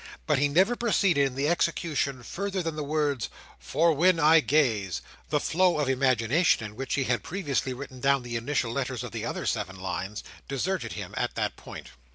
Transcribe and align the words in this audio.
But 0.25 0.39
he 0.39 0.47
never 0.47 0.75
proceeded 0.75 1.27
in 1.27 1.35
the 1.35 1.47
execution 1.47 2.23
further 2.23 2.63
than 2.63 2.75
the 2.75 2.83
words 2.83 3.29
"For 3.59 3.93
when 3.93 4.19
I 4.19 4.39
gaze,"—the 4.39 5.39
flow 5.39 5.77
of 5.79 5.87
imagination 5.87 6.65
in 6.65 6.75
which 6.75 6.95
he 6.95 7.03
had 7.03 7.21
previously 7.21 7.71
written 7.75 7.99
down 7.99 8.23
the 8.23 8.35
initial 8.35 8.71
letters 8.71 9.03
of 9.03 9.11
the 9.11 9.25
other 9.25 9.45
seven 9.45 9.79
lines, 9.79 10.23
deserting 10.47 10.93
him 10.93 11.13
at 11.17 11.35
that 11.35 11.55
point. 11.55 11.89